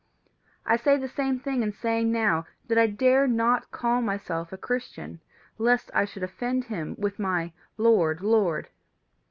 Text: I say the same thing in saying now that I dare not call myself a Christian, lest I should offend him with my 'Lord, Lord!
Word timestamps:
I 0.65 0.77
say 0.77 0.97
the 0.97 1.07
same 1.07 1.39
thing 1.39 1.61
in 1.61 1.73
saying 1.73 2.11
now 2.11 2.47
that 2.67 2.77
I 2.79 2.87
dare 2.87 3.27
not 3.27 3.69
call 3.69 4.01
myself 4.01 4.51
a 4.51 4.57
Christian, 4.57 5.21
lest 5.59 5.91
I 5.93 6.05
should 6.05 6.23
offend 6.23 6.63
him 6.63 6.95
with 6.97 7.19
my 7.19 7.53
'Lord, 7.77 8.21
Lord! 8.21 8.69